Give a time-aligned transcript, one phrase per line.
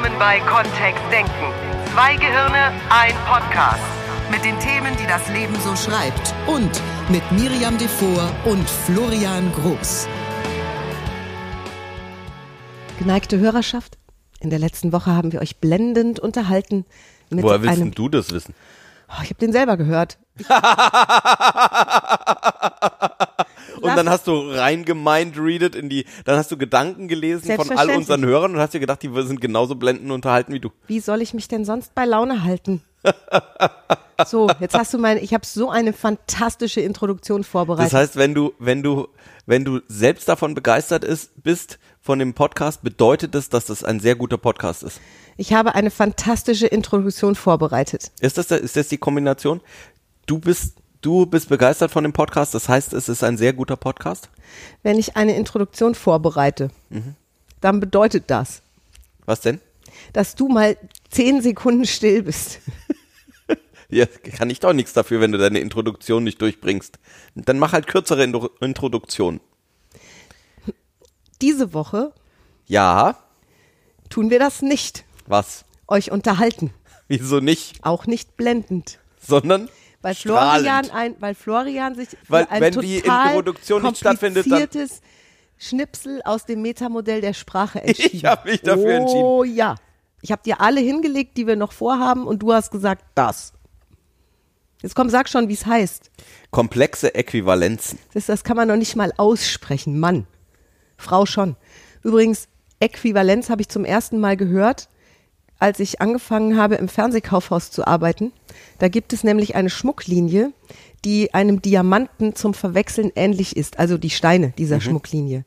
[0.00, 1.52] Willkommen bei Kontext Denken.
[1.92, 3.82] Zwei Gehirne, ein Podcast.
[4.30, 6.34] Mit den Themen, die das Leben so schreibt.
[6.46, 6.70] Und
[7.10, 10.08] mit Miriam Devor und Florian Groß.
[12.98, 13.98] Geneigte Hörerschaft,
[14.40, 16.86] in der letzten Woche haben wir euch blendend unterhalten
[17.28, 17.92] mit Woher willst einem.
[17.92, 18.54] du das wissen?
[19.10, 20.18] Oh, ich habe den selber gehört.
[23.80, 27.70] Und dann hast du rein gemeint readet in die, dann hast du Gedanken gelesen von
[27.76, 30.70] all unseren Hörern und hast dir gedacht, die sind genauso blendend unterhalten wie du.
[30.86, 32.82] Wie soll ich mich denn sonst bei Laune halten?
[34.26, 37.92] So, jetzt hast du meine, ich habe so eine fantastische Introduktion vorbereitet.
[37.92, 39.08] Das heißt, wenn du, wenn du,
[39.46, 44.00] wenn du selbst davon begeistert ist, bist von dem Podcast, bedeutet das, dass das ein
[44.00, 45.00] sehr guter Podcast ist.
[45.36, 48.10] ich habe eine fantastische Introduktion vorbereitet.
[48.20, 49.60] Ist das, ist das die Kombination?
[50.26, 53.76] Du bist, du bist begeistert von dem Podcast, das heißt, es ist ein sehr guter
[53.76, 54.28] Podcast?
[54.82, 56.70] Wenn ich eine Introduktion vorbereite,
[57.60, 58.62] dann bedeutet das,
[59.26, 59.60] Was denn?
[60.12, 60.76] dass du mal
[61.10, 62.60] zehn Sekunden still bist.
[63.90, 66.98] Ja, kann ich doch nichts dafür, wenn du deine Introduktion nicht durchbringst.
[67.34, 69.40] Dann mach halt kürzere Intro Introduktionen.
[71.42, 72.12] Diese Woche
[72.66, 73.16] Ja,
[74.08, 75.04] tun wir das nicht.
[75.26, 75.64] was?
[75.88, 76.72] Euch unterhalten.
[77.08, 77.84] Wieso nicht?
[77.84, 78.98] Auch nicht blendend.
[79.20, 79.68] Sondern
[80.02, 80.86] Weil strahlend.
[80.86, 84.60] Florian, ein, weil Florian sich für Weil ein wenn die total Introduktion nicht stattfindet, dann-
[84.60, 85.00] kompliziertes
[85.58, 88.10] Schnipsel aus dem Metamodell der Sprache entschieden.
[88.12, 89.74] Ich hab mich dafür Oh ja.
[90.22, 93.52] Ich habe dir alle hingelegt, die wir noch vorhaben und du hast gesagt, das.
[94.82, 96.10] Jetzt komm, sag schon, wie es heißt.
[96.50, 97.98] komplexe Äquivalenzen.
[98.14, 99.98] Das, das kann man noch nicht mal aussprechen.
[100.00, 100.26] Mann.
[100.96, 101.56] Frau schon.
[102.02, 102.48] Übrigens,
[102.80, 104.88] Äquivalenz habe ich zum ersten Mal gehört,
[105.58, 108.32] als ich angefangen habe, im Fernsehkaufhaus zu arbeiten.
[108.78, 110.52] Da gibt es nämlich eine Schmucklinie,
[111.04, 113.78] die einem Diamanten zum Verwechseln ähnlich ist.
[113.78, 115.44] Also die Steine dieser Schmucklinie.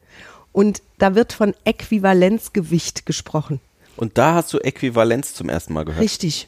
[0.51, 3.59] Und da wird von Äquivalenzgewicht gesprochen.
[3.95, 6.03] Und da hast du Äquivalenz zum ersten Mal gehört.
[6.03, 6.47] Richtig.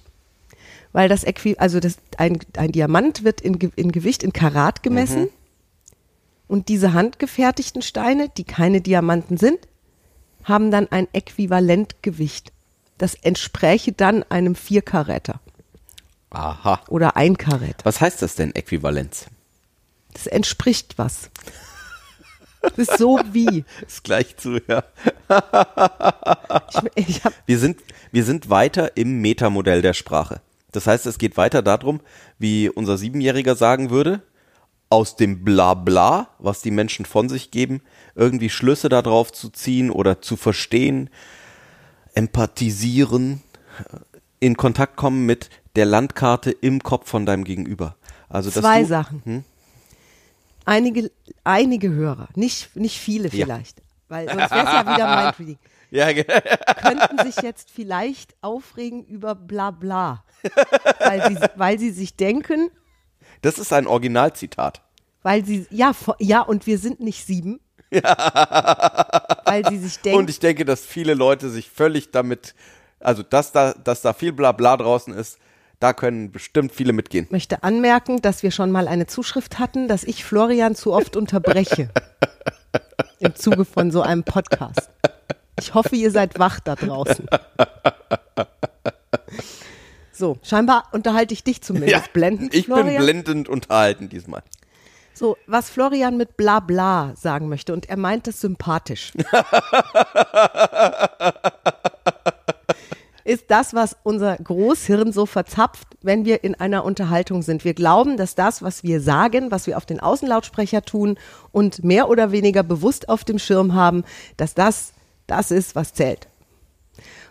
[0.96, 5.28] Weil das Äqui also das, ein, ein Diamant wird in, in Gewicht in Karat gemessen.
[6.48, 9.60] Und diese handgefertigten Steine, die keine Diamanten sind,
[10.46, 12.54] haben dann ein Äquivalentgewicht.
[12.98, 15.42] Das entspräche dann einem Vierkaräter
[16.30, 16.80] Aha.
[16.88, 17.84] oder ein Karät.
[17.84, 19.26] Was heißt das denn, Äquivalenz?
[20.14, 21.30] Das entspricht was.
[22.62, 23.66] Das ist so wie.
[23.86, 24.86] Ist gleich zu, ja.
[26.96, 27.82] Ich, ich hab, Wir sind,
[28.14, 30.40] wir sind weiter im Metamodell der Sprache.
[30.76, 32.02] Das heißt, es geht weiter darum,
[32.38, 34.22] wie unser Siebenjähriger sagen würde,
[34.90, 37.82] aus dem Blabla, was die Menschen von sich geben,
[38.14, 41.10] irgendwie Schlüsse darauf zu ziehen oder zu verstehen,
[42.14, 43.42] empathisieren,
[44.40, 47.96] in Kontakt kommen mit der Landkarte im Kopf von deinem Gegenüber.
[48.30, 49.46] Also zwei du, Sachen.
[50.66, 51.12] Einige,
[51.44, 53.46] einige Hörer, nicht, nicht viele Ja.
[53.46, 55.58] vielleicht, weil sonst wäre es ja wieder Mindreading.
[55.96, 56.12] Ja,
[56.82, 60.26] könnten sich jetzt vielleicht aufregen über Blabla.
[61.00, 62.70] weil, sie, weil sie sich denken,
[63.42, 64.82] das ist ein Originalzitat.
[65.24, 67.62] weil sie, ja, ja, und wir sind nicht sieben.
[67.92, 72.56] weil sie sich denken, Und ich denke, dass viele Leute sich völlig damit,
[73.00, 75.38] also dass da, dass da viel Blabla draußen ist,
[75.80, 77.28] da können bestimmt viele mitgehen.
[77.30, 81.90] möchte anmerken, dass wir schon mal eine Zuschrift hatten, dass ich Florian zu oft unterbreche.
[83.20, 84.90] Im Zuge von so einem Podcast.
[85.60, 87.28] Ich hoffe, ihr seid wach da draußen.
[90.12, 92.54] So, scheinbar unterhalte ich dich zumindest blendend.
[92.54, 93.04] ich bin Florian.
[93.04, 94.44] blendend unterhalten diesmal.
[95.14, 99.12] So, was Florian mit bla bla sagen möchte und er meint es sympathisch.
[103.26, 107.66] ist das, was unser Großhirn so verzapft, wenn wir in einer Unterhaltung sind.
[107.66, 111.18] Wir glauben, dass das, was wir sagen, was wir auf den Außenlautsprecher tun
[111.52, 114.04] und mehr oder weniger bewusst auf dem Schirm haben,
[114.38, 114.94] dass das
[115.28, 116.28] das ist, was zählt.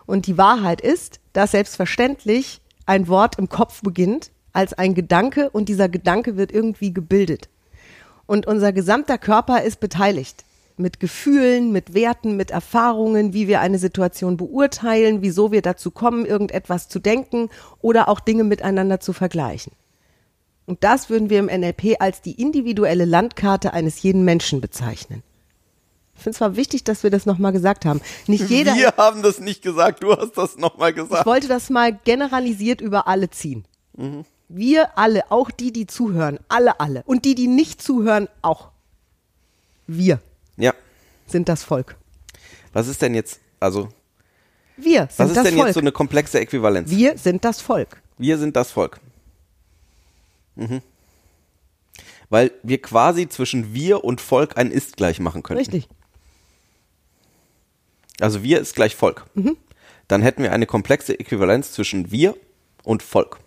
[0.06, 5.68] Und die Wahrheit ist, dass selbstverständlich ein Wort im Kopf beginnt als ein Gedanke und
[5.68, 7.48] dieser Gedanke wird irgendwie gebildet.
[8.26, 10.44] Und unser gesamter Körper ist beteiligt.
[10.76, 16.26] Mit Gefühlen, mit Werten, mit Erfahrungen, wie wir eine Situation beurteilen, wieso wir dazu kommen,
[16.26, 17.48] irgendetwas zu denken
[17.80, 19.72] oder auch Dinge miteinander zu vergleichen.
[20.66, 25.22] Und das würden wir im NLP als die individuelle Landkarte eines jeden Menschen bezeichnen.
[26.16, 28.00] Ich finde es zwar wichtig, dass wir das nochmal gesagt haben.
[28.26, 28.74] Nicht jeder.
[28.76, 31.26] Wir haben das nicht gesagt, du hast das nochmal Ich gesagt.
[31.26, 33.64] wollte das mal generalisiert über alle ziehen.
[34.48, 37.02] Wir alle, auch die, die zuhören, alle, alle.
[37.06, 38.70] Und die, die nicht zuhören, auch.
[39.86, 40.20] Wir
[40.56, 40.72] Ja.
[41.26, 41.96] sind das Volk.
[42.72, 43.88] Was ist denn jetzt, also,
[44.76, 45.66] Wir sind was ist das denn Volk.
[45.68, 46.90] jetzt so eine komplexe Äquivalenz?
[46.90, 48.00] Wir sind das Volk.
[48.18, 49.00] Wir sind das Volk.
[50.56, 50.80] Mhm.
[52.30, 55.58] Weil wir quasi zwischen wir und Volk ein Ist gleich machen können.
[55.58, 55.88] Richtig.
[58.20, 59.26] Also wir ist gleich Volk.
[59.34, 59.56] Mhm.
[60.08, 62.36] dann hätten wir eine komplexe Äquivalenz zwischen wir
[62.82, 63.40] und Volk.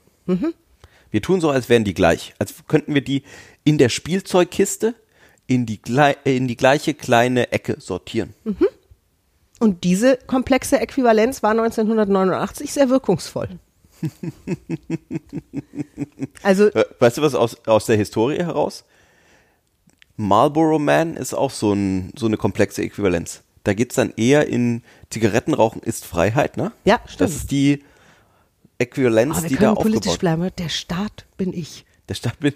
[1.11, 2.33] Wir tun so, als wären die gleich.
[2.39, 3.23] Als könnten wir die
[3.63, 4.95] in der Spielzeugkiste
[5.47, 5.79] in die,
[6.25, 8.33] in die gleiche kleine Ecke sortieren.
[9.59, 13.49] Und diese komplexe Äquivalenz war 1989 sehr wirkungsvoll.
[16.43, 18.83] also Äh, Weißt du was aus, aus der Historie heraus?
[20.17, 23.41] Marlboro Man ist auch so, ein, so eine komplexe Äquivalenz.
[23.67, 26.71] Da geht's dann eher in Zigarettenrauchen ist Freiheit, ne?
[26.85, 27.19] Ja, stimmt.
[27.19, 27.83] Das ist die
[28.77, 30.51] Äquivalenz, oh, die da können politisch aufgebaut bleiben.
[30.57, 31.85] Der Staat bin ich.
[32.07, 32.55] Der Stadt mit.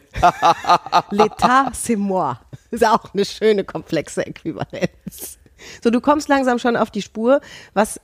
[1.12, 2.40] L'état, c'est moi.
[2.70, 5.38] Ist auch eine schöne komplexe Äquivalenz.
[5.84, 7.42] So, du kommst langsam schon auf die Spur,
[7.74, 8.00] was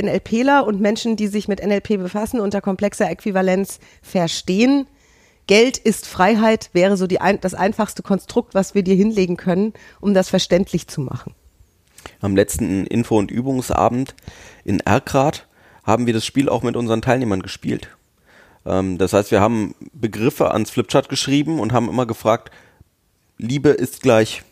[0.00, 4.86] NLPler und Menschen, die sich mit NLP befassen, unter komplexer Äquivalenz verstehen.
[5.46, 10.14] Geld ist Freiheit wäre so die das einfachste Konstrukt, was wir dir hinlegen können, um
[10.14, 11.34] das verständlich zu machen.
[12.20, 14.14] Am letzten Info- und Übungsabend
[14.64, 15.46] in Erkrath
[15.84, 17.88] haben wir das Spiel auch mit unseren Teilnehmern gespielt.
[18.64, 22.50] Ähm, das heißt, wir haben Begriffe ans Flipchart geschrieben und haben immer gefragt,
[23.38, 24.42] Liebe ist gleich.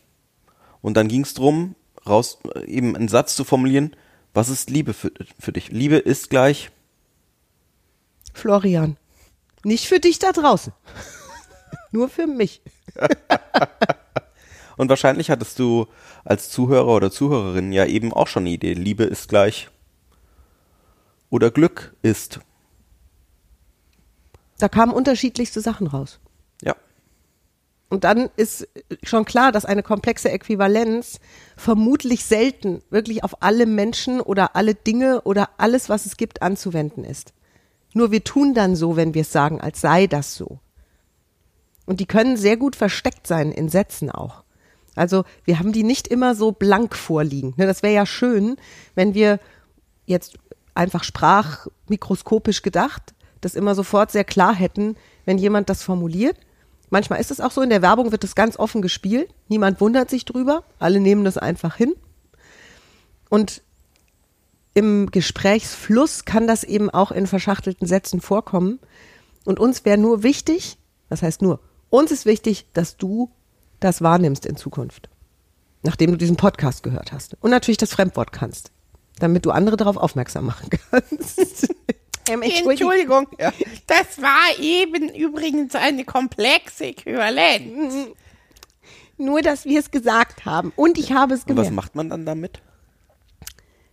[0.80, 1.74] Und dann ging es darum,
[2.06, 3.96] raus, äh, eben einen Satz zu formulieren,
[4.32, 5.70] was ist Liebe für, für dich?
[5.70, 6.70] Liebe ist gleich.
[8.32, 8.96] Florian,
[9.64, 10.72] nicht für dich da draußen.
[11.92, 12.60] Nur für mich.
[14.76, 15.86] Und wahrscheinlich hattest du
[16.24, 18.74] als Zuhörer oder Zuhörerin ja eben auch schon eine Idee.
[18.74, 19.68] Liebe ist gleich.
[21.30, 22.40] Oder Glück ist.
[24.58, 26.20] Da kamen unterschiedlichste Sachen raus.
[26.62, 26.76] Ja.
[27.88, 28.68] Und dann ist
[29.02, 31.20] schon klar, dass eine komplexe Äquivalenz
[31.56, 37.04] vermutlich selten wirklich auf alle Menschen oder alle Dinge oder alles, was es gibt, anzuwenden
[37.04, 37.32] ist.
[37.94, 40.58] Nur wir tun dann so, wenn wir es sagen, als sei das so.
[41.86, 44.43] Und die können sehr gut versteckt sein in Sätzen auch.
[44.94, 47.54] Also wir haben die nicht immer so blank vorliegen.
[47.56, 48.56] Ne, Das wäre ja schön,
[48.94, 49.40] wenn wir
[50.06, 50.38] jetzt
[50.74, 56.36] einfach sprachmikroskopisch gedacht, das immer sofort sehr klar hätten, wenn jemand das formuliert.
[56.90, 59.28] Manchmal ist es auch so, in der Werbung wird das ganz offen gespielt.
[59.48, 60.64] Niemand wundert sich drüber.
[60.78, 61.94] Alle nehmen das einfach hin.
[63.28, 63.62] Und
[64.74, 68.80] im Gesprächsfluss kann das eben auch in verschachtelten Sätzen vorkommen.
[69.44, 71.60] Und uns wäre nur wichtig, das heißt nur,
[71.90, 73.30] uns ist wichtig, dass du
[73.84, 75.08] das wahrnimmst in Zukunft.
[75.82, 77.36] Nachdem du diesen Podcast gehört hast.
[77.40, 78.70] Und natürlich das Fremdwort kannst.
[79.18, 81.68] Damit du andere darauf aufmerksam machen kannst.
[82.28, 83.28] Ähm, Entschuldigung,
[83.86, 88.08] das war eben übrigens eine komplexe Äquivalenz.
[89.18, 90.72] Nur, dass wir es gesagt haben.
[90.74, 91.72] Und ich habe es Und was gemerkt.
[91.74, 92.60] macht man dann damit?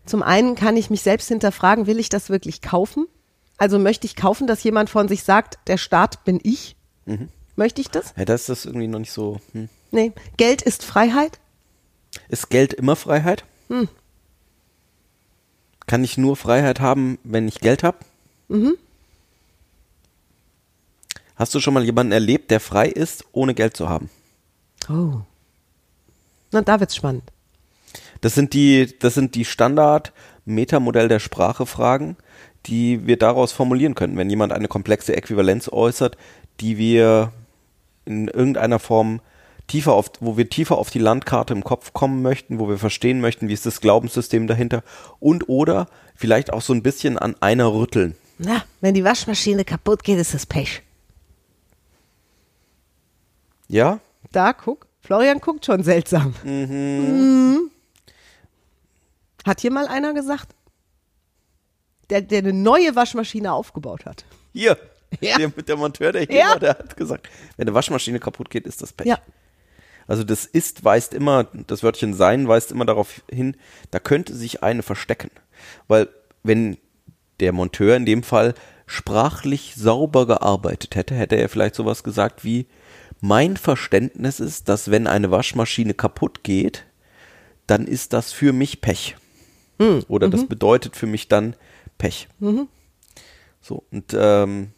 [0.05, 3.05] Zum einen kann ich mich selbst hinterfragen, will ich das wirklich kaufen?
[3.57, 6.75] Also möchte ich kaufen, dass jemand von sich sagt, der Staat bin ich?
[7.55, 8.13] Möchte ich das?
[8.17, 9.39] Ja, da ist das irgendwie noch nicht so.
[9.51, 9.69] Hm.
[9.91, 10.13] Nee.
[10.38, 11.39] Geld ist Freiheit?
[12.29, 13.43] Ist Geld immer Freiheit?
[15.88, 17.97] Kann ich nur Freiheit haben, wenn ich Geld habe?
[21.35, 24.09] Hast du schon mal jemanden erlebt, der frei ist, ohne Geld zu haben?
[24.89, 25.21] Oh.
[26.51, 27.23] Na, da wird's spannend.
[28.21, 30.13] Das sind die, das sind die Standard
[30.45, 32.17] Metamodell der Sprache Fragen,
[32.65, 36.17] die wir daraus formulieren können, wenn jemand eine komplexe Äquivalenz äußert,
[36.59, 37.31] die wir
[38.05, 39.21] in irgendeiner Form
[39.71, 43.22] tiefer auf, wo wir tiefer auf die Landkarte im Kopf kommen möchten, wo wir verstehen
[43.22, 44.84] möchten, wie ist das Glaubenssystem dahinter
[45.19, 48.15] und oder vielleicht auch so ein bisschen an einer rütteln.
[48.38, 50.81] Na, wenn die Waschmaschine kaputt geht, ist das Pech.
[53.69, 54.00] Ja?
[54.31, 54.88] Da, guck.
[55.00, 56.34] Florian guckt schon seltsam.
[56.43, 57.72] Mhm.
[59.46, 60.50] Hat hier mal einer gesagt,
[62.10, 64.25] der, der eine neue Waschmaschine aufgebaut hat.
[64.53, 64.77] Hier.
[65.22, 65.38] Ja.
[65.38, 66.50] Der, der Monteur, der hier Ja.
[66.50, 69.07] war, der hat gesagt, wenn eine Waschmaschine kaputt geht, ist das Pech.
[69.07, 69.17] Ja.
[70.12, 73.56] Also das ist weist immer, das Wörtchen sein weist immer darauf hin,
[73.91, 75.32] da könnte sich eine verstecken.
[75.88, 76.10] Weil
[76.44, 76.75] wenn
[77.39, 78.53] der Monteur in dem Fall
[78.88, 82.65] sprachlich sauber gearbeitet hätte, hätte er vielleicht sowas gesagt wie,
[83.22, 86.84] mein Verständnis ist, dass wenn eine Waschmaschine kaputt geht,
[87.65, 89.15] dann ist das für mich Pech.
[90.10, 91.56] Oder das bedeutet für mich dann
[91.98, 92.27] Pech.
[93.62, 94.72] So, und ähm,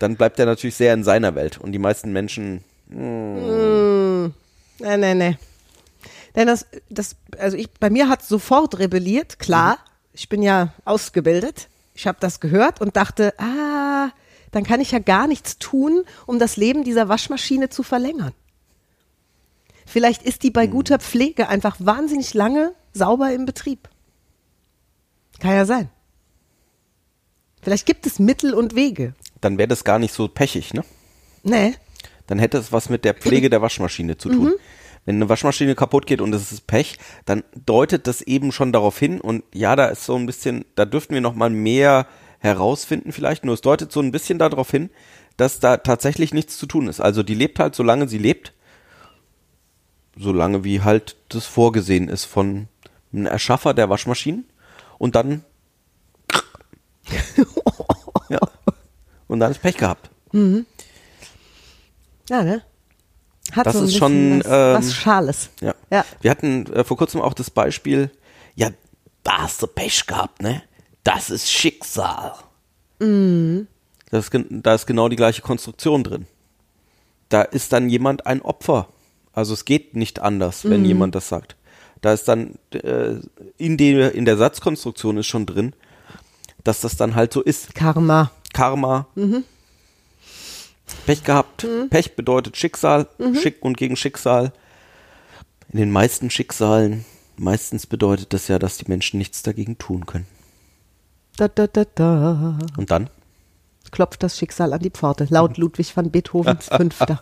[0.00, 1.58] dann bleibt er natürlich sehr in seiner Welt.
[1.58, 2.64] Und die meisten Menschen
[4.78, 5.38] Nee, nee, nee.
[6.34, 9.78] Denn das, das, also ich, bei mir hat sofort rebelliert, klar.
[10.12, 11.68] Ich bin ja ausgebildet.
[11.94, 14.10] Ich habe das gehört und dachte, ah,
[14.50, 18.32] dann kann ich ja gar nichts tun, um das Leben dieser Waschmaschine zu verlängern.
[19.86, 23.88] Vielleicht ist die bei guter Pflege einfach wahnsinnig lange sauber im Betrieb.
[25.38, 25.90] Kann ja sein.
[27.62, 29.14] Vielleicht gibt es Mittel und Wege.
[29.40, 30.84] dann wäre das gar nicht so pechig, ne?
[31.42, 31.74] Nee.
[32.26, 34.54] Dann hätte es was mit der Pflege der Waschmaschine zu tun.
[35.04, 38.98] Wenn eine Waschmaschine kaputt geht und es ist Pech, dann deutet das eben schon darauf
[38.98, 42.06] hin und ja, da ist so ein bisschen, da dürften wir noch mal mehr
[42.38, 44.90] herausfinden vielleicht, nur es deutet so ein bisschen darauf hin,
[45.36, 47.00] dass da tatsächlich nichts zu tun ist.
[47.00, 48.52] Also die lebt halt, solange sie lebt,
[50.16, 52.68] solange wie halt das vorgesehen ist von
[53.12, 54.44] einem Erschaffer der Waschmaschinen
[54.98, 55.44] und dann
[58.30, 58.40] ja.
[59.26, 60.10] und dann ist Pech gehabt.
[62.28, 62.62] Ja, ne?
[63.52, 65.50] Hat Das so ist schon, was, ähm, was Schales.
[65.60, 65.74] Ja.
[65.90, 66.04] Ja.
[66.22, 68.10] Wir hatten äh, vor kurzem auch das Beispiel,
[68.54, 68.70] ja,
[69.22, 70.62] da hast du Pech gehabt, ne?
[71.02, 72.32] Das ist Schicksal.
[74.10, 76.26] Das ist, gen- da ist genau die gleiche Konstruktion drin.
[77.28, 78.88] Da ist dann jemand ein Opfer.
[79.32, 81.56] Also es geht nicht anders, wenn jemand das sagt.
[82.00, 83.16] Da ist dann äh,
[83.58, 85.74] in, der in der Satzkonstruktion ist schon drin,
[86.62, 87.74] dass das dann halt so ist.
[87.74, 88.30] Karma.
[88.52, 89.08] Karma.
[91.06, 91.66] Pech gehabt.
[91.90, 93.08] Pech bedeutet Schicksal.
[93.40, 94.52] Schick und gegen Schicksal.
[95.72, 97.04] In den meisten Schicksalen,
[97.36, 100.26] meistens bedeutet das ja, dass die Menschen nichts dagegen tun können.
[101.36, 102.58] Da, da, da, da.
[102.76, 103.10] Und dann?
[103.90, 105.26] Klopft das Schicksal an die Pforte.
[105.30, 107.20] Laut Ludwig van Beethovens Fünfter.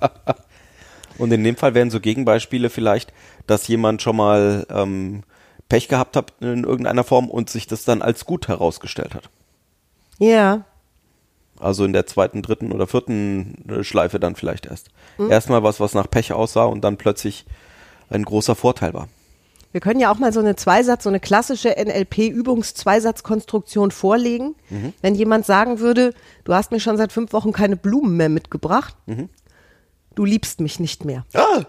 [1.19, 3.13] Und in dem Fall wären so Gegenbeispiele vielleicht,
[3.47, 5.23] dass jemand schon mal ähm,
[5.69, 9.31] Pech gehabt hat in irgendeiner Form und sich das dann als gut herausgestellt hat.
[10.19, 10.65] Ja.
[11.63, 14.89] Also in der zweiten, dritten oder vierten äh, Schleife dann vielleicht erst.
[15.31, 17.45] Erstmal was, was nach Pech aussah und dann plötzlich
[18.11, 19.09] ein großer Vorteil war.
[19.71, 24.55] Wir können ja auch mal so eine Zweisatz, so eine klassische NLP-Übungs-Zweisatzkonstruktion vorlegen.
[25.01, 26.13] Wenn jemand sagen würde,
[26.45, 28.95] du hast mir schon seit fünf Wochen keine Blumen mehr mitgebracht,
[30.15, 31.25] du liebst mich nicht mehr.
[31.33, 31.63] Ah!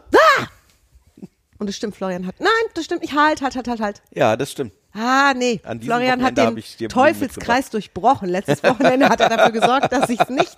[1.60, 2.36] Und das stimmt, Florian hat.
[2.40, 3.16] Nein, das stimmt nicht.
[3.16, 4.02] Halt, halt, halt, halt, halt.
[4.12, 4.74] Ja, das stimmt.
[4.94, 5.60] Ah, nee.
[5.82, 8.30] Florian hat Wochenende den dir Blumen Teufelskreis durchbrochen.
[8.30, 10.56] Letztes Wochenende hat er dafür gesorgt, dass ich es nicht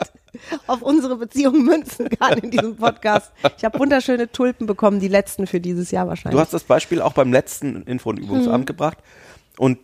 [0.68, 3.32] auf unsere Beziehung münzen kann in diesem Podcast.
[3.58, 6.36] Ich habe wunderschöne Tulpen bekommen, die letzten für dieses Jahr wahrscheinlich.
[6.36, 8.98] Du hast das Beispiel auch beim letzten Info- und Übungsabend gebracht.
[9.58, 9.80] Und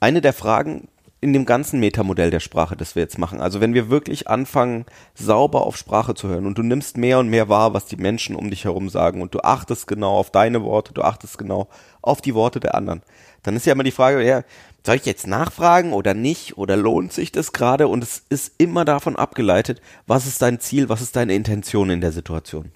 [0.00, 0.88] eine der Fragen
[1.20, 4.84] in dem ganzen Metamodell der Sprache, das wir jetzt machen, also wenn wir wirklich anfangen,
[5.14, 8.34] sauber auf Sprache zu hören und du nimmst mehr und mehr wahr, was die Menschen
[8.34, 11.68] um dich herum sagen und du achtest genau auf deine Worte, du achtest genau
[12.02, 13.02] auf die Worte der anderen,
[13.42, 14.44] dann ist ja immer die Frage, ja,
[14.84, 17.88] soll ich jetzt nachfragen oder nicht oder lohnt sich das gerade?
[17.88, 22.00] Und es ist immer davon abgeleitet, was ist dein Ziel, was ist deine Intention in
[22.00, 22.72] der Situation.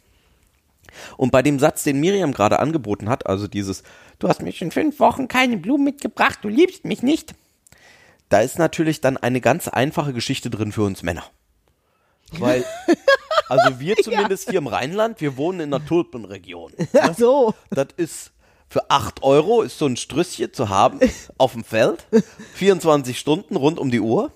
[1.17, 3.83] Und bei dem Satz, den Miriam gerade angeboten hat, also dieses,
[4.19, 7.35] Du hast mir schon fünf Wochen keine Blumen mitgebracht, du liebst mich nicht.
[8.29, 11.25] da ist natürlich dann eine ganz einfache Geschichte drin für uns Männer.
[12.33, 12.65] Weil,
[13.49, 16.73] also wir zumindest hier im Rheinland, wir wohnen in einer Tulpenregion.
[17.01, 17.55] Ach so.
[17.71, 18.33] Das ist
[18.69, 21.01] für 8 Euro ist so ein Strüsschen zu haben
[21.39, 22.07] auf dem Feld.
[22.55, 24.33] 24 Stunden rund um die Uhr.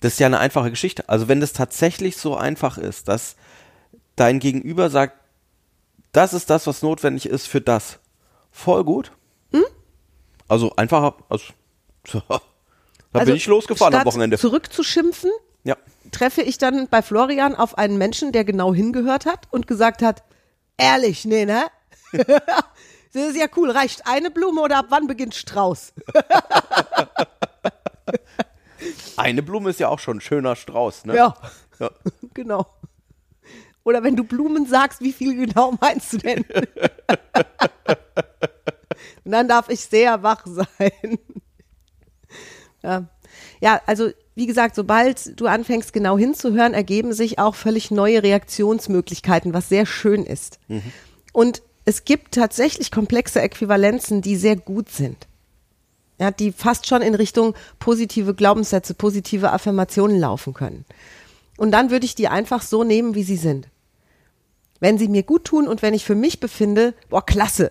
[0.00, 1.08] Das ist ja eine einfache Geschichte.
[1.08, 3.36] Also wenn das tatsächlich so einfach ist, dass
[4.16, 5.16] dein Gegenüber sagt,
[6.12, 7.98] das ist das, was notwendig ist für das.
[8.50, 9.12] Voll gut.
[10.52, 11.44] Also einfacher, also,
[13.12, 14.36] da bin ich losgefahren am Wochenende.
[14.36, 15.30] Zurückzuschimpfen,
[15.64, 15.78] Ja.
[16.10, 20.22] treffe ich dann bei Florian auf einen Menschen, der genau hingehört hat und gesagt hat,
[20.76, 21.64] ehrlich, nee, ne?
[23.12, 25.92] das ist ja cool, reicht eine Blume oder ab wann beginnt Strauß?
[29.16, 31.16] Eine Blume ist ja auch schon ein schöner Strauß, ne?
[31.16, 31.34] Ja,
[31.78, 31.90] Ja.
[32.34, 32.66] genau.
[33.84, 36.44] Oder wenn du Blumen sagst, wie viel genau meinst du denn?
[39.24, 41.18] Und dann darf ich sehr wach sein.
[42.82, 43.04] Ja.
[43.60, 49.52] ja, also wie gesagt, sobald du anfängst genau hinzuhören, ergeben sich auch völlig neue Reaktionsmöglichkeiten,
[49.52, 50.58] was sehr schön ist.
[51.32, 55.26] Und es gibt tatsächlich komplexe Äquivalenzen, die sehr gut sind.
[56.18, 60.84] Ja, die fast schon in Richtung positive Glaubenssätze, positive Affirmationen laufen können.
[61.56, 63.68] Und dann würde ich die einfach so nehmen, wie sie sind.
[64.78, 67.70] Wenn sie mir gut tun und wenn ich für mich befinde, boah, klasse.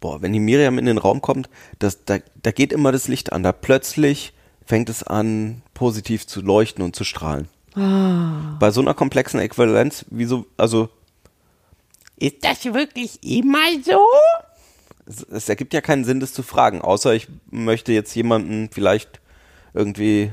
[0.00, 3.32] Boah, wenn die Miriam in den Raum kommt, das, da, da geht immer das Licht
[3.32, 3.42] an.
[3.42, 4.32] Da plötzlich
[4.66, 7.48] fängt es an, positiv zu leuchten und zu strahlen.
[7.74, 10.88] Bei so einer komplexen Äquivalenz, wie so, also
[12.24, 14.00] Ist das wirklich immer so?
[15.06, 19.20] es, es ergibt ja keinen Sinn, das zu fragen, außer ich möchte jetzt jemanden vielleicht
[19.72, 20.32] irgendwie,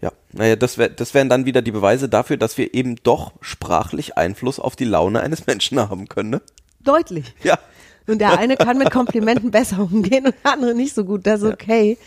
[0.00, 3.32] ja, naja, das, wär, das wären dann wieder die Beweise dafür, dass wir eben doch
[3.40, 6.42] sprachlich Einfluss auf die Laune eines Menschen haben können, ne?
[6.80, 7.34] Deutlich.
[7.42, 7.58] Ja.
[8.06, 11.26] Und der eine kann mit Komplimenten besser umgehen und der andere nicht so gut.
[11.26, 11.98] Das ist okay.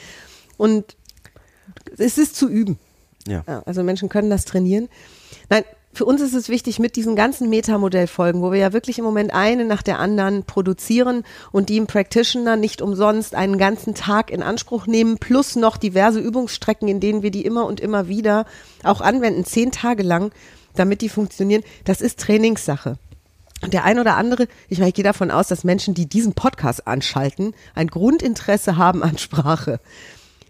[0.58, 0.98] Und
[1.98, 2.80] es ist zu üben.
[3.28, 3.44] Ja.
[3.48, 4.90] Ja, also Menschen können das trainieren.
[5.50, 9.06] Nein, für uns ist es wichtig, mit diesen ganzen Metamodellfolgen, wo wir ja wirklich im
[9.06, 14.32] Moment eine nach der anderen produzieren und die im Practitioner nicht umsonst einen ganzen Tag
[14.32, 18.46] in Anspruch nehmen, plus noch diverse Übungsstrecken, in denen wir die immer und immer wieder
[18.84, 20.32] auch anwenden, zehn Tage lang,
[20.76, 21.64] damit die funktionieren.
[21.86, 22.98] Das ist Trainingssache.
[23.62, 26.34] Und der ein oder andere, ich meine, ich gehe davon aus, dass Menschen, die diesen
[26.34, 29.80] Podcast anschalten, ein Grundinteresse haben an Sprache.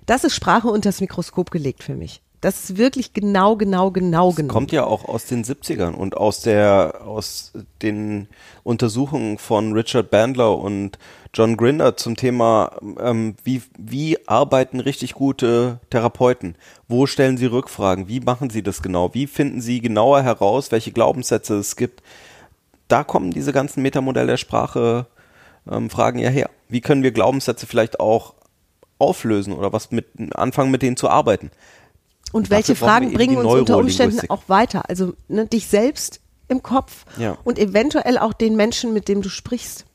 [0.05, 2.21] Das ist Sprache unter das Mikroskop gelegt für mich.
[2.43, 4.53] Das ist wirklich genau, genau, genau, genau.
[4.53, 8.27] Kommt ja auch aus den 70ern und aus der, aus den
[8.63, 10.99] Untersuchungen von Richard Bandler und
[11.33, 16.57] John Grinder zum Thema, ähm, wie, wie arbeiten richtig gute Therapeuten?
[16.89, 18.09] Wo stellen sie Rückfragen?
[18.09, 19.13] Wie machen sie das genau?
[19.13, 22.03] Wie finden sie genauer heraus, welche Glaubenssätze es gibt?
[22.89, 25.07] Da kommen diese ganzen Metamodelle der Sprache
[25.71, 26.49] ähm, Fragen ja her.
[26.67, 28.33] Wie können wir Glaubenssätze vielleicht auch
[28.99, 31.51] auflösen oder was mit anfangen mit denen zu arbeiten?
[32.33, 34.89] Und welche Fragen bringen uns unter Umständen auch weiter?
[34.89, 37.37] Also ne, dich selbst im Kopf Ja.
[37.45, 39.85] und eventuell auch den Menschen, mit dem du sprichst.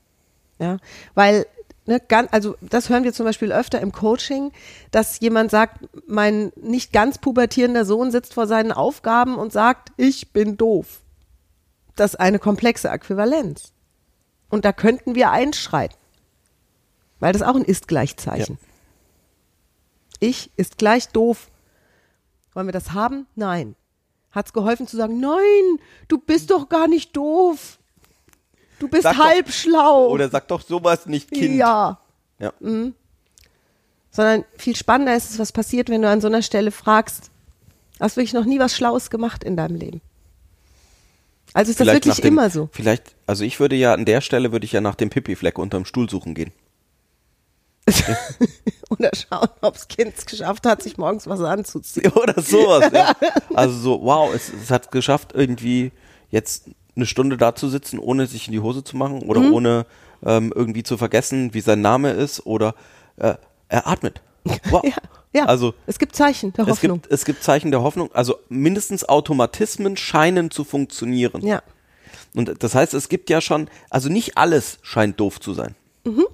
[0.59, 0.79] Ja,
[1.15, 1.47] weil
[1.87, 4.53] ne, ganz, also das hören wir zum Beispiel öfter im Coaching,
[4.91, 10.33] dass jemand sagt, mein nicht ganz pubertierender Sohn sitzt vor seinen Aufgaben und sagt, ich
[10.33, 11.01] bin doof.
[11.97, 13.73] Das ist eine komplexe Äquivalenz.
[14.49, 15.97] Und da könnten wir einschreiten.
[17.21, 18.59] Weil das auch ein Ist-Gleichzeichen.
[20.21, 21.51] Ich ist gleich doof.
[22.59, 23.29] Wollen wir das haben?
[23.37, 23.77] Nein.
[24.33, 27.79] Hat's geholfen zu sagen, nein, du bist doch gar nicht doof.
[28.81, 30.09] Du bist Sag doch- halb schlau.
[30.09, 31.55] Oder sag doch sowas nicht, Kind.
[31.55, 32.01] Ja.
[32.41, 32.53] Ja.
[34.11, 37.31] Sondern viel spannender ist es, was passiert, wenn du an so einer Stelle fragst,
[38.01, 40.01] hast du wirklich noch nie was Schlaues gemacht in deinem Leben?
[41.55, 42.69] Also ist das Vielleicht wirklich nach dem, immer so?
[42.73, 45.85] Vielleicht, also ich würde ja an der Stelle würde ich ja nach dem Pipi-Fleck unterm
[45.85, 46.51] Stuhl suchen gehen.
[48.91, 52.11] Oder schauen, ob das Kind es geschafft hat, sich morgens was anzuziehen.
[52.13, 52.91] Oder sowas.
[52.93, 53.13] ja.
[53.55, 55.93] Also so, wow, es, es hat geschafft, irgendwie
[56.31, 56.65] jetzt
[56.97, 59.53] eine Stunde da zu sitzen, ohne sich in die Hose zu machen oder Mhm.
[59.53, 59.87] ohne
[60.25, 62.75] ähm, irgendwie zu vergessen, wie sein Name ist oder
[63.19, 63.35] äh,
[63.69, 64.21] er atmet.
[64.71, 64.83] Wow.
[65.33, 65.45] Ja, ja.
[65.45, 67.03] Also es gibt Zeichen der es Hoffnung.
[67.03, 68.11] gibt, es gibt Zeichen der Hoffnung.
[68.15, 71.47] Also mindestens Automatismen scheinen zu funktionieren.
[71.47, 71.63] ja.
[72.35, 75.75] Und das heißt, es gibt ja schon, also nicht alles scheint doof zu sein.
[76.05, 76.27] Mhm.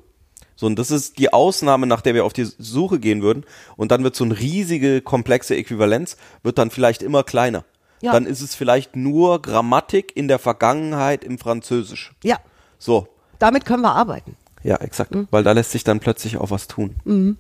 [0.57, 3.45] So, und das ist die Ausnahme, nach der wir auf die Suche gehen würden.
[3.77, 7.64] Und dann wird so eine riesige, komplexe Äquivalenz, wird dann vielleicht immer kleiner.
[8.01, 8.12] Ja.
[8.12, 12.12] Dann ist es vielleicht nur Grammatik in der Vergangenheit im Französisch.
[12.23, 12.38] Ja,
[12.79, 14.37] So, damit können wir arbeiten.
[14.62, 15.14] ja, exakt.
[15.14, 15.27] Mhm.
[15.31, 17.37] Weil da lässt sich dann plötzlich auch was tun.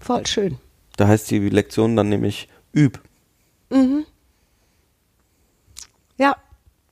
[0.00, 0.58] Voll schön.
[0.96, 3.00] Da heißt die Lektion dann nämlich üb.
[6.18, 6.36] Ja,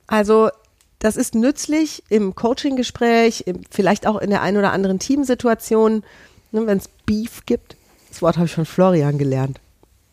[0.07, 0.51] also
[1.01, 6.05] das ist nützlich im Coaching-Gespräch, vielleicht auch in der einen oder anderen Teamsituation,
[6.53, 7.77] ne, wenn es Beef gibt.
[8.11, 9.61] Das Wort habe ich von Florian gelernt.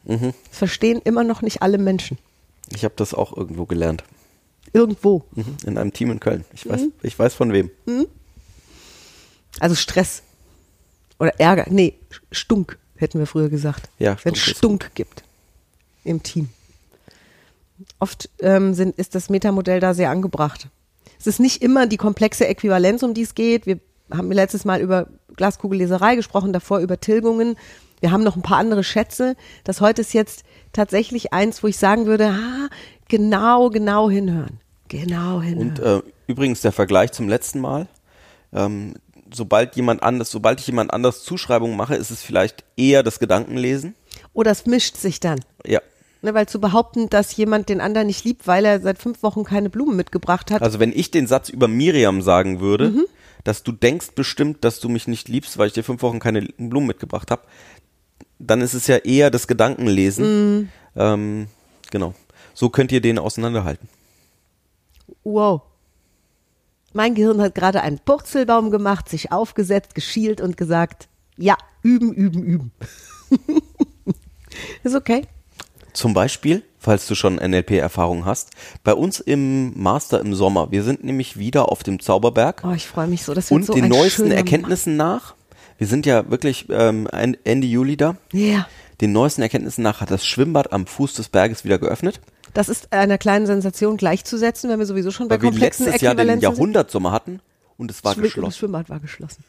[0.05, 0.33] Mhm.
[0.49, 2.17] Das verstehen immer noch nicht alle Menschen.
[2.73, 4.03] Ich habe das auch irgendwo gelernt.
[4.73, 5.23] Irgendwo.
[5.35, 5.57] Mhm.
[5.65, 6.45] In einem Team in Köln.
[6.53, 6.69] Ich Mhm.
[6.71, 7.69] weiß, ich weiß von wem.
[9.59, 10.23] Also Stress.
[11.19, 11.65] Oder Ärger.
[11.69, 11.95] Nee,
[12.31, 13.89] Stunk, hätten wir früher gesagt.
[13.99, 15.23] Ja, Wenn ist Stunk gibt
[16.03, 16.49] im Team.
[17.99, 20.67] Oft ähm, sind, ist das Metamodell da sehr angebracht.
[21.19, 23.65] Es ist nicht immer die komplexe Äquivalenz, um die es geht.
[23.65, 23.79] Wir
[24.11, 27.57] haben letztes Mal über Glaskugelleserei gesprochen, davor über Tilgungen.
[27.99, 29.35] Wir haben noch ein paar andere Schätze.
[29.63, 32.69] Das heute ist jetzt tatsächlich eins, wo ich sagen würde, ah,
[33.07, 34.59] genau, genau hinhören.
[34.87, 35.69] Genau hinhören.
[35.69, 37.87] Und äh, übrigens der Vergleich zum letzten Mal.
[38.53, 38.93] Ähm,
[39.33, 43.95] sobald jemand anders, sobald ich jemand anders Zuschreibungen mache, ist es vielleicht eher das Gedankenlesen.
[44.33, 45.39] Oder es mischt sich dann.
[45.65, 45.81] Ja.
[46.23, 49.43] Ne, weil zu behaupten, dass jemand den anderen nicht liebt, weil er seit fünf Wochen
[49.43, 50.61] keine Blumen mitgebracht hat.
[50.63, 53.05] Also wenn ich den Satz über Miriam sagen würde, Mhm.
[53.43, 56.41] dass du denkst bestimmt, dass du mich nicht liebst, weil ich dir fünf Wochen keine
[56.41, 57.43] Blumen mitgebracht habe,
[58.39, 60.25] dann ist es ja eher das Gedankenlesen.
[60.59, 60.69] Mhm.
[60.95, 61.47] Ähm,
[61.91, 62.13] genau.
[62.55, 63.87] So könnt ihr den auseinanderhalten.
[65.23, 65.61] wow.
[66.93, 72.41] Mein Gehirn hat gerade einen Purzelbaum gemacht, sich aufgesetzt, geschielt und gesagt, ja, üben, üben,
[72.43, 72.71] üben.
[74.83, 75.27] ist okay.
[75.97, 78.51] Zum Beispiel, falls du schon NLP-Erfahrung hast,
[78.83, 80.69] bei uns im Master im Sommer.
[80.69, 82.61] Wir sind nämlich wieder auf dem Zauberberg.
[82.63, 83.33] Oh, ich freue mich so.
[83.33, 85.33] Das wird und so den neuesten Erkenntnissen nach.
[85.79, 88.15] Wir sind ja wirklich ähm, Ende Juli da.
[88.31, 88.67] Ja.
[89.01, 92.21] Den neuesten Erkenntnissen nach hat das Schwimmbad am Fuß des Berges wieder geöffnet,
[92.53, 96.03] Das ist einer kleinen Sensation gleichzusetzen, wenn wir sowieso schon bei weil wir komplexen letztes
[96.03, 96.39] Jahr den.
[96.39, 97.39] Jahrhundertsommer hatten
[97.75, 98.55] und es war Das geschlossen.
[98.55, 99.43] Schwimmbad war geschlossen.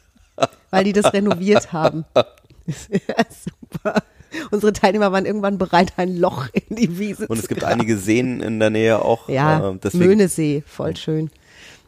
[0.71, 2.05] Weil die das renoviert haben.
[2.15, 3.23] ja,
[3.71, 4.01] super.
[4.51, 7.73] Unsere Teilnehmer waren irgendwann bereit, ein Loch in die Wiese Und zu es gibt graben.
[7.73, 9.29] einige Seen in der Nähe auch.
[9.29, 11.29] Ja, äh, deswegen, Möhnesee, voll schön.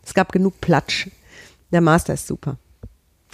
[0.04, 1.08] Es gab genug Platsch.
[1.72, 2.58] Der Master ist super.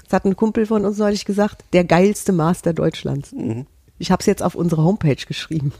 [0.03, 3.31] Das hat ein Kumpel von uns neulich gesagt, der geilste Master Deutschlands.
[3.31, 3.65] Mhm.
[3.99, 5.73] Ich habe es jetzt auf unsere Homepage geschrieben.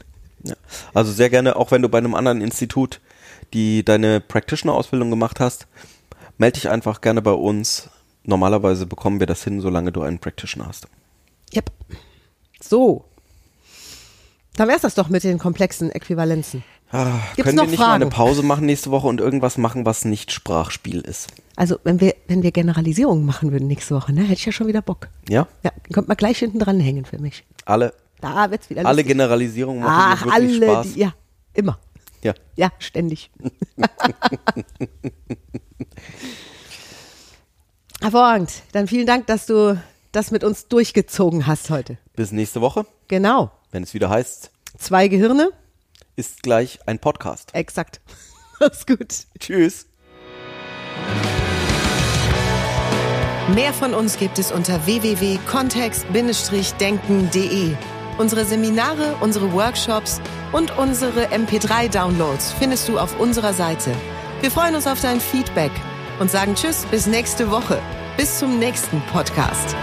[0.44, 0.54] Ja.
[0.94, 3.00] Also sehr gerne, auch wenn du bei einem anderen Institut
[3.52, 5.66] die deine Practitioner-Ausbildung gemacht hast,
[6.36, 7.88] melde dich einfach gerne bei uns.
[8.24, 10.86] Normalerweise bekommen wir das hin, solange du einen Practitioner hast.
[11.54, 11.70] Yep.
[12.60, 13.04] So.
[14.58, 16.64] Dann wär's das doch mit den komplexen Äquivalenzen.
[16.90, 18.10] Gibt's Können wir nicht mal eine Fragen?
[18.10, 21.28] Pause machen nächste Woche und irgendwas machen, was nicht Sprachspiel ist?
[21.54, 24.66] Also, wenn wir, wenn wir Generalisierungen machen würden nächste Woche, ne, hätte ich ja schon
[24.66, 25.06] wieder Bock.
[25.28, 25.46] Ja?
[25.62, 27.44] Ja, dann könnte man gleich hinten dran hängen für mich.
[27.66, 29.06] Alle, Da wird's wieder alle lustig.
[29.08, 30.92] Generalisierungen machen Ach, mir wirklich alle, Spaß.
[30.94, 31.14] die, ja,
[31.54, 31.78] immer.
[32.22, 32.34] Ja.
[32.56, 33.30] Ja, ständig.
[38.00, 38.50] Hervorragend.
[38.72, 41.98] Dann vielen Dank, dass du das mit uns durchgezogen hast heute.
[42.16, 43.50] Bis nächste Woche, Genau.
[43.70, 45.50] Wenn es wieder heißt, Zwei Gehirne.
[46.16, 47.54] ist gleich ein Podcast.
[47.54, 48.00] Exakt.
[48.60, 49.14] Mach's gut.
[49.38, 49.86] Tschüss.
[53.54, 57.74] Mehr von uns gibt es unter www.kontext-denken.de.
[58.18, 60.20] Unsere Seminare, unsere Workshops
[60.52, 63.92] und unsere MP3-Downloads findest du auf unserer Seite.
[64.40, 65.72] Wir freuen uns auf dein Feedback
[66.18, 67.80] und sagen Tschüss bis nächste Woche.
[68.16, 69.76] Bis zum nächsten Podcast.